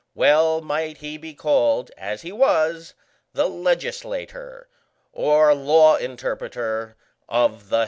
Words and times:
Well 0.15 0.61
might 0.61 0.97
he 0.97 1.19
be 1.19 1.35
called, 1.35 1.91
as 1.95 2.23
he 2.23 2.31
was, 2.31 2.95
"the 3.33 3.47
legislator," 3.47 4.67
or 5.13 5.53
law 5.53 5.95
interpreter, 5.97 6.97
"of 7.29 7.69
the 7.69 7.75
heavens." 7.75 7.79